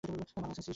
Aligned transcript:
ভালো 0.03 0.11
আছেন 0.11 0.25
শ্রীশবাবু? 0.25 0.63